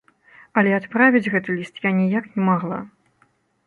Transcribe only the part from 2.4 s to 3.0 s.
магла.